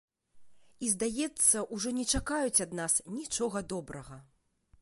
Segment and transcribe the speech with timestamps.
[0.85, 4.23] І, здаецца, ужо не чакаюць ад нас нічога добрага.